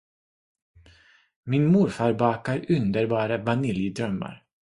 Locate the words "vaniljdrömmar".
3.37-4.45